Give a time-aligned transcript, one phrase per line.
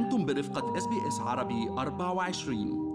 [0.00, 2.90] أنتم برفقة SBS عربي 24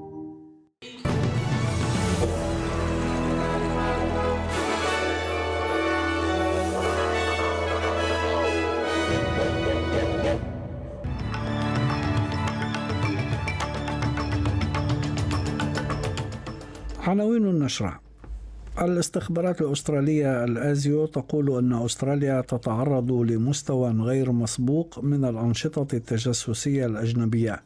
[17.08, 18.05] عناوين النشرة.
[18.82, 27.64] الاستخبارات الأسترالية ال ASIO تقول أن أستراليا تتعرض لمستوى غير مسبوق من الأنشطة التجسسية الأجنبية.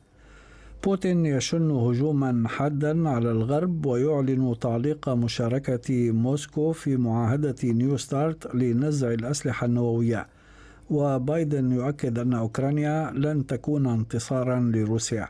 [0.84, 9.14] بوتين يشن هجوما حادا على الغرب ويعلن تعليق مشاركة موسكو في معاهدة نيو ستارت لنزع
[9.14, 10.28] الأسلحة النووية.
[10.89, 15.28] وبايدن يؤكد أن أوكرانيا لن تكون انتصارا لروسيا.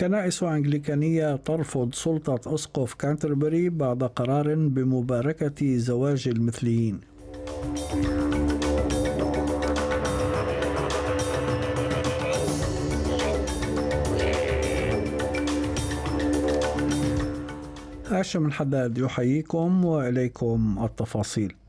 [0.00, 7.00] كنائس أنجليكانية ترفض سلطة أسقف كانتربري بعد قرار بمباركة زواج المثليين.
[18.06, 21.59] هاشم الحداد يحييكم وإليكم التفاصيل.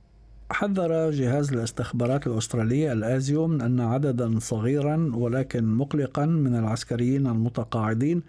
[0.52, 8.24] حذر جهاز الاستخبارات الأسترالية الآزيو من أن عددا صغيرا ولكن مقلقا من العسكريين المتقاعدين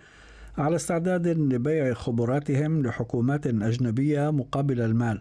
[0.59, 5.20] على استعداد لبيع خبراتهم لحكومات أجنبية مقابل المال.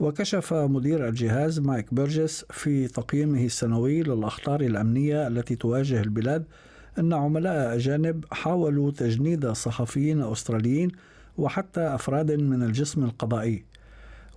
[0.00, 6.44] وكشف مدير الجهاز مايك بيرجس في تقييمه السنوي للأخطار الأمنية التي تواجه البلاد
[6.98, 10.90] أن عملاء أجانب حاولوا تجنيد صحفيين أستراليين
[11.38, 13.64] وحتى أفراد من الجسم القضائي.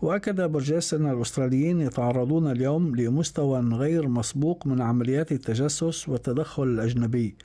[0.01, 7.35] وأكد برجيس أن الأستراليين يتعرضون اليوم لمستوى غير مسبوق من عمليات التجسس والتدخل الأجنبي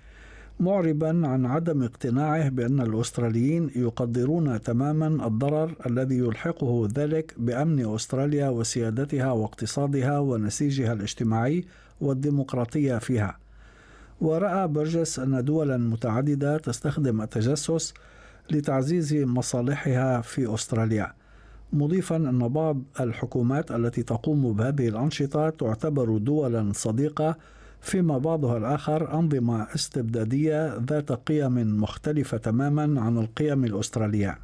[0.60, 9.32] معربا عن عدم اقتناعه بأن الأستراليين يقدرون تماما الضرر الذي يلحقه ذلك بأمن أستراليا وسيادتها
[9.32, 11.64] واقتصادها ونسيجها الاجتماعي
[12.00, 13.38] والديمقراطية فيها.
[14.20, 17.94] ورأى برجس أن دولا متعددة تستخدم التجسس
[18.50, 21.23] لتعزيز مصالحها في أستراليا.
[21.74, 27.36] مضيفا أن بعض الحكومات التي تقوم بهذه الأنشطة تعتبر دولا صديقة
[27.80, 34.38] فيما بعضها الآخر أنظمة استبدادية ذات قيم مختلفة تماما عن القيم الأسترالية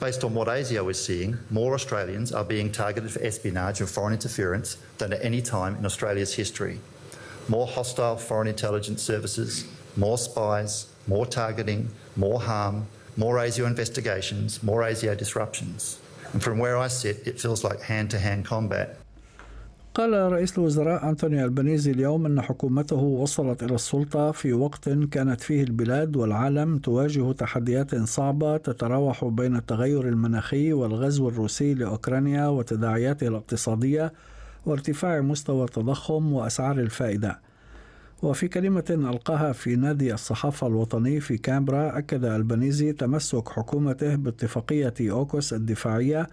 [0.00, 4.14] Based on what ASIO is seeing, more Australians are being targeted for espionage and foreign
[4.14, 6.80] interference than at any time in Australia's history.
[7.48, 9.66] More hostile foreign intelligence services,
[9.98, 12.86] more spies, more targeting, more harm,
[13.18, 15.98] more ASIO investigations, more ASIO disruptions.
[16.38, 18.96] From where I sit, it feels like hand to hand combat.
[19.94, 25.62] قال رئيس الوزراء أنتوني البنيزي اليوم أن حكومته وصلت إلى السلطة في وقت كانت فيه
[25.62, 34.12] البلاد والعالم تواجه تحديات صعبة تتراوح بين التغير المناخي والغزو الروسي لأوكرانيا وتداعياته الاقتصادية
[34.66, 37.40] وارتفاع مستوى التضخم وأسعار الفائدة.
[38.22, 45.52] وفي كلمة ألقاها في نادي الصحافة الوطني في كامبرا أكد البنيزي تمسك حكومته باتفاقية أوكوس
[45.52, 46.26] الدفاعية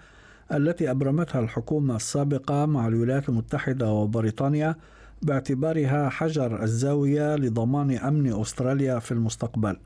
[0.51, 4.75] التي أبرمتها الحكومة السابقة مع الولايات المتحدة وبريطانيا
[5.21, 9.77] باعتبارها حجر الزاوية لضمان أمن أستراليا في المستقبل.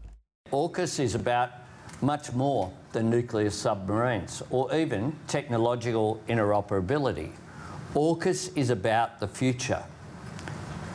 [0.51, 1.49] AUKUS is about
[2.01, 7.29] much more than nuclear submarines or even technological interoperability.
[7.95, 9.83] AUKUS is about the future.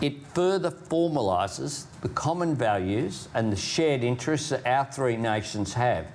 [0.01, 6.07] It further formalises the common values and the shared interests that our three nations have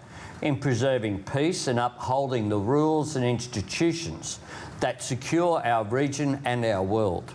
[0.41, 4.39] in preserving peace and upholding the rules and institutions
[4.79, 7.31] that secure our region and our world.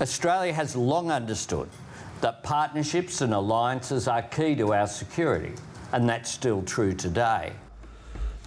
[0.00, 1.68] Australia has long understood
[2.20, 5.52] that partnerships and alliances are key to our security,
[5.92, 7.52] and that's still true today.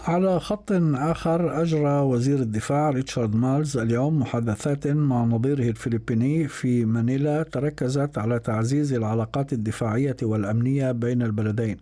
[0.07, 7.43] على خط آخر أجرى وزير الدفاع ريتشارد مالز اليوم محادثات مع نظيره الفلبيني في مانيلا
[7.43, 11.77] تركزت على تعزيز العلاقات الدفاعية والأمنية بين البلدين.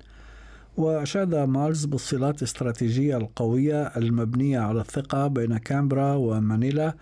[0.77, 6.93] وأشاد مالز بالصلات الاستراتيجية القوية المبنية على الثقة بين كامبرا ومانيلا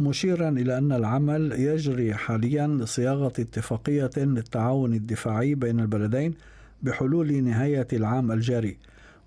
[0.00, 6.34] مشيرا إلى أن العمل يجري حاليا لصياغة اتفاقية للتعاون الدفاعي بين البلدين
[6.82, 8.76] بحلول نهاية العام الجاري.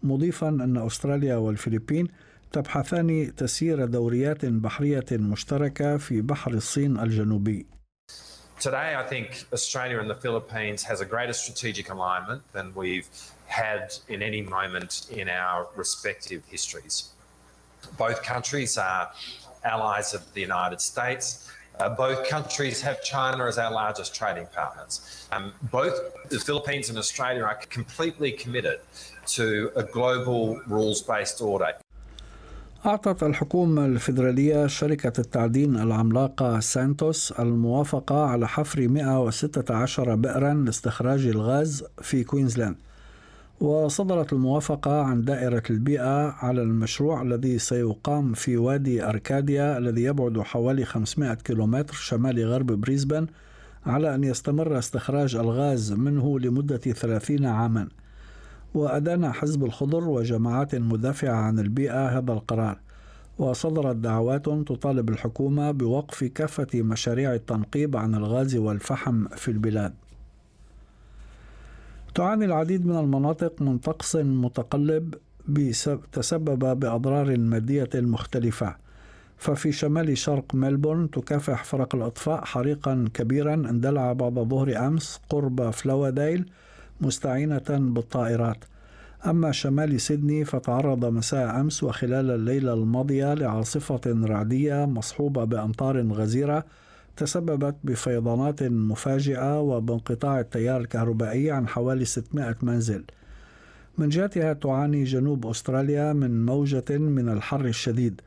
[0.03, 2.07] مضيفا أن أستراليا والفلبين
[2.51, 7.65] تبحثان تسيير دوريات بحرية مشتركة في بحر الصين الجنوبي
[8.59, 13.09] Today, I think Australia and the Philippines has a greater strategic alignment than we've
[13.47, 17.09] had in any moment in our respective histories.
[17.97, 19.09] Both countries are
[19.63, 21.49] allies of the United States.
[21.81, 24.93] Uh, both countries have China as our largest trading partners.
[25.35, 25.45] Um,
[25.77, 25.95] both
[26.29, 28.79] the Philippines and Australia are completely committed
[29.37, 29.45] to
[29.75, 31.73] a global rules based order.
[32.85, 42.23] أعطت الحكومة الفيدرالية شركة التعدين العملاقة سانتوس الموافقة على حفر 116 بئرا لاستخراج الغاز في
[42.23, 42.75] كوينزلاند
[43.61, 50.85] وصدرت الموافقة عن دائرة البيئة على المشروع الذي سيقام في وادي أركاديا الذي يبعد حوالي
[50.85, 53.27] 500 كيلومتر شمال غرب بريسبن
[53.85, 57.87] على أن يستمر استخراج الغاز منه لمدة 30 عاماً.
[58.73, 62.79] وأدان حزب الخضر وجماعات مدافعة عن البيئة هذا القرار.
[63.39, 69.93] وصدرت دعوات تطالب الحكومة بوقف كافة مشاريع التنقيب عن الغاز والفحم في البلاد.
[72.15, 75.15] تعاني العديد من المناطق من طقس متقلب
[76.11, 78.75] تسبب بأضرار مادية مختلفة
[79.37, 86.49] ففي شمال شرق ملبورن تكافح فرق الإطفاء حريقا كبيرا اندلع بعد ظهر أمس قرب فلواديل
[87.01, 88.57] مستعينة بالطائرات.
[89.25, 96.65] أما شمال سيدني فتعرض مساء أمس وخلال الليلة الماضية لعاصفة رعدية مصحوبة بأمطار غزيرة
[97.17, 103.03] تسببت بفيضانات مفاجئة وبانقطاع التيار الكهربائي عن حوالي 600 منزل.
[103.97, 108.21] من جهتها تعاني جنوب أستراليا من موجة من الحر الشديد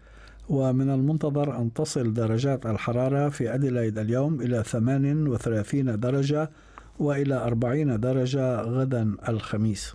[0.49, 6.51] ومن المنتظر أن تصل درجات الحرارة في أديلايد اليوم إلى 38 درجة
[6.99, 9.95] وإلى 40 درجة غدا الخميس.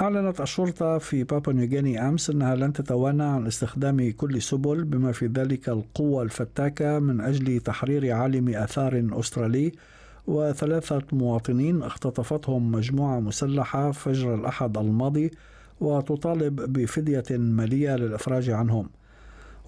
[0.00, 5.26] أعلنت الشرطة في بابا نيوغيني أمس أنها لن تتوانى عن استخدام كل سبل بما في
[5.26, 9.72] ذلك القوة الفتاكة من أجل تحرير عالم آثار أسترالي
[10.26, 15.30] وثلاثة مواطنين اختطفتهم مجموعة مسلحة فجر الأحد الماضي
[15.80, 18.88] وتطالب بفدية مالية للإفراج عنهم.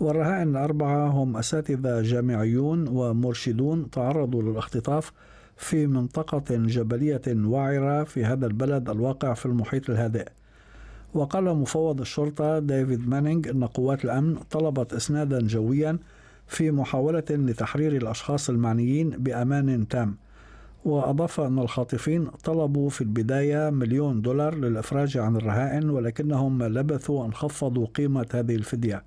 [0.01, 5.13] والرهائن الأربعة هم أساتذة جامعيون ومرشدون تعرضوا للاختطاف
[5.59, 10.29] في منطقة جبلية وعرة في هذا البلد الواقع في المحيط الهادئ.
[11.15, 15.99] وقال مفوض الشرطة ديفيد مانينج أن قوات الأمن طلبت إسنادا جويا
[16.47, 20.17] في محاولة لتحرير الأشخاص المعنيين بأمان تام
[20.85, 27.87] وأضاف أن الخاطفين طلبوا في البداية مليون دولار للإفراج عن الرهائن ولكنهم لبثوا أن خفضوا
[27.87, 29.03] قيمة هذه الفدية.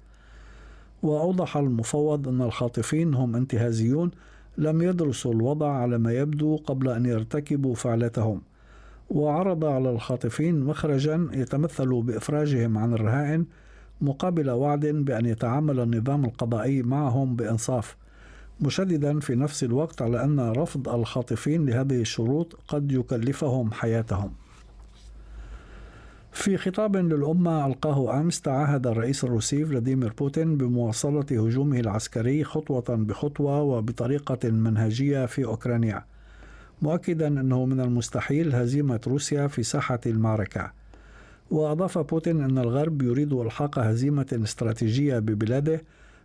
[1.04, 4.12] وأوضح المفوض أن الخاطفين هم انتهازيون
[4.58, 8.42] لم يدرسوا الوضع على ما يبدو قبل أن يرتكبوا فعلتهم
[9.10, 13.46] وعرض على الخاطفين مخرجا يتمثل بإفراجهم عن الرهائن
[14.02, 17.98] مقابل وعد بأن يتعامل النظام القضائي معهم بإنصاف
[18.62, 24.32] مشددا في نفس الوقت على أن رفض الخاطفين لهذه الشروط قد يكلفهم حياتهم.
[26.32, 33.62] في خطاب للأمة ألقاه أمس تعهد الرئيس الروسي فلاديمير بوتين بمواصلة هجومه العسكري خطوة بخطوة
[33.62, 36.06] وبطريقة منهجية في أوكرانيا
[36.82, 40.72] مؤكدا أنه من المستحيل هزيمة روسيا في ساحة المعركة.
[41.52, 45.82] وأضاف بوتين أن الغرب يريد إلحاق هزيمة استراتيجية ببلاده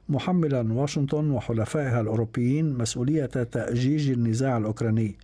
[0.08, 5.16] محملا واشنطن وحلفائها الأوروبيين مسؤولية تأجيج النزاع الأوكراني.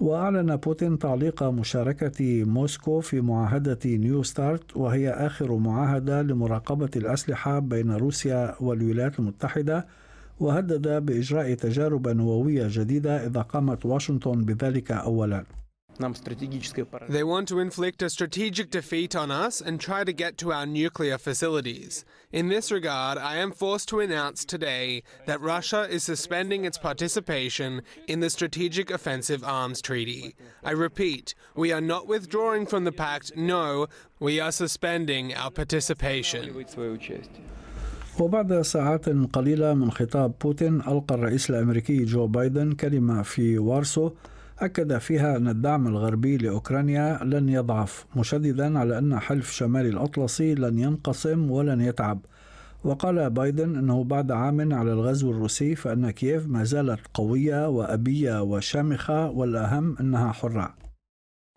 [0.00, 7.90] وأعلن بوتين تعليق مشاركة موسكو في معاهدة نيو ستارت وهي آخر معاهدة لمراقبة الأسلحة بين
[7.92, 9.86] روسيا والولايات المتحدة
[10.40, 15.44] وهدد بإجراء تجارب نووية جديدة إذا قامت واشنطن بذلك أولاً.
[17.09, 20.65] They want to inflict a strategic defeat on us and try to get to our
[20.65, 22.05] nuclear facilities.
[22.31, 27.81] In this regard, I am forced to announce today that Russia is suspending its participation
[28.07, 30.35] in the Strategic Offensive Arms Treaty.
[30.63, 33.87] I repeat, we are not withdrawing from the pact, no,
[34.21, 36.65] we are suspending our participation.
[38.19, 44.11] وبعد ساعات قليلة من خطاب بوتين ألقى الرئيس الأمريكي جو بايدن كلمة في وارسو
[44.58, 50.78] أكد فيها أن الدعم الغربي لأوكرانيا لن يضعف مشددا على أن حلف شمال الأطلسي لن
[50.78, 52.20] ينقسم ولن يتعب
[52.84, 59.30] وقال بايدن أنه بعد عام على الغزو الروسي فإن كييف ما زالت قوية وأبية وشامخة
[59.30, 60.74] والأهم أنها حرة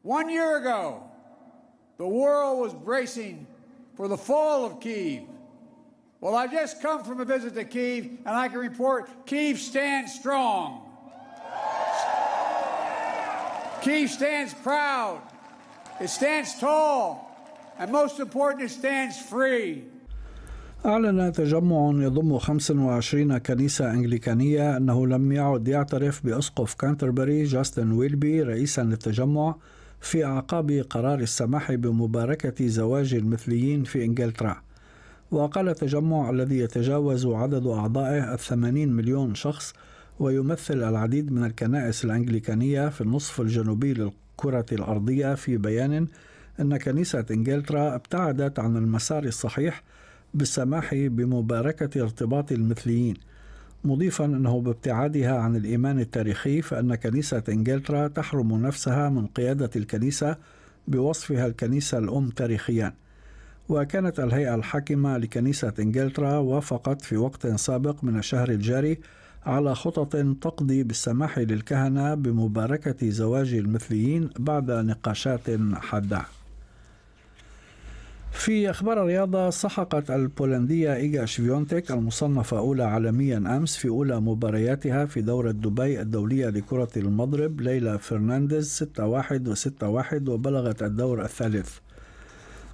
[0.04, 1.04] One year ago,
[1.98, 3.46] the world was bracing
[3.96, 5.24] for the fall of Kiev.
[6.22, 10.14] Well, I just come from a visit to Kiev, and I can report Kiev stands
[10.14, 10.87] strong.
[13.88, 15.22] Kiev stands proud,
[16.02, 17.06] it stands tall,
[17.80, 19.84] and most important, it stands free.
[20.86, 28.82] أعلن تجمع يضم 25 كنيسة أنجليكانية أنه لم يعد يعترف بأسقف كانتربري جاستن ويلبي رئيسا
[28.82, 29.56] للتجمع
[30.02, 34.62] في أعقاب قرار السماح بمباركة زواج المثليين في إنجلترا.
[35.32, 39.74] وقال التجمع الذي يتجاوز عدد أعضائه الثمانين مليون شخص
[40.20, 46.08] ويمثل العديد من الكنائس الأنجليكانية في النصف الجنوبي للكرة الأرضية في بيان
[46.60, 49.84] أن كنيسة إنجلترا ابتعدت عن المسار الصحيح
[50.34, 53.16] بالسماح بمباركة ارتباط المثليين
[53.84, 60.36] مضيفا أنه بابتعادها عن الإيمان التاريخي فإن كنيسة إنجلترا تحرم نفسها من قيادة الكنيسة
[60.88, 62.94] بوصفها الكنيسة الأم تاريخيا.
[63.70, 68.98] وكانت الهيئة الحاكمة لكنيسة إنجلترا وافقت في وقت سابق من الشهر الجاري
[69.46, 75.42] على خطط تقضي بالسماح للكهنة بمباركة زواج المثليين بعد نقاشات
[75.76, 76.22] حادة.
[78.32, 85.22] في أخبار الرياضة سحقت البولندية إيجا شفيونتك المصنفة أولى عالميا أمس في أولى مبارياتها في
[85.22, 91.78] دورة دبي الدولية لكرة المضرب ليلى فرنانديز 6-1 و6-1 وبلغت الدور الثالث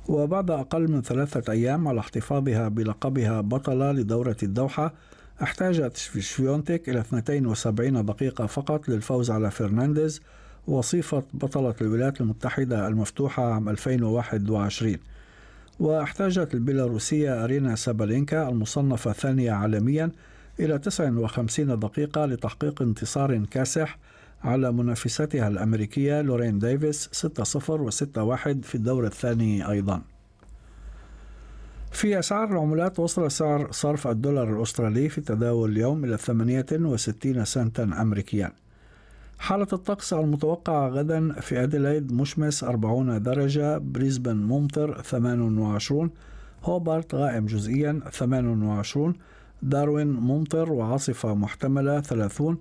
[0.08, 4.94] وبعد أقل من ثلاثة أيام على احتفاظها بلقبها بطلة لدورة الدوحة
[5.42, 10.22] احتاجت شفيونتك إلى 72 دقيقة فقط للفوز على فرنانديز
[10.68, 14.98] وصيفة بطلة الولايات المتحدة المفتوحة عام 2021
[15.80, 20.12] واحتاجت البيلاروسية أرينا سابالينكا المصنفة ثانية عالميا
[20.60, 23.98] إلى 59 دقيقة لتحقيق انتصار كاسح
[24.44, 30.02] على منافستها الأمريكية لورين ديفيس 6-0 و6-1 في الدور الثاني أيضا.
[31.94, 38.52] في أسعار العملات وصل سعر صرف الدولار الأسترالي في التداول اليوم إلى 68 سنتا أمريكيا.
[39.40, 46.10] حالة الطقس المتوقعة غدا في أديلايد مشمس 40 درجة بريسبن ممطر 28
[46.64, 49.14] هوبارت غائم جزئيا 28
[49.62, 52.58] داروين ممطر وعاصفة محتملة 30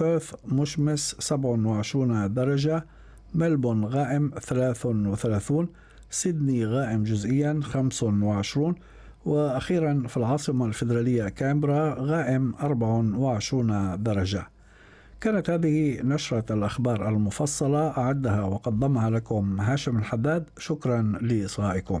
[0.00, 2.84] بيرث مشمس 27 درجة
[3.34, 5.68] ملبورن غائم 33
[6.10, 8.74] سيدني غائم جزئيا 25
[9.24, 14.48] وأخيرا في العاصمة الفيدرالية كامبرا غائم 24 درجة.
[15.20, 17.88] كانت هذه نشرة الأخبار المفصلة.
[17.98, 20.44] أعدها وقدمها لكم هاشم الحداد.
[20.58, 22.00] شكرا لإصغائكم.